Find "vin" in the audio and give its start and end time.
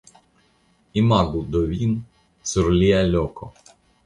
1.75-1.93